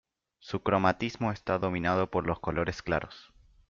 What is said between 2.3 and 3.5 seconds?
colores claros.